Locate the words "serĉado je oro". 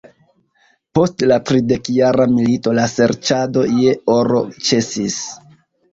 2.97-4.45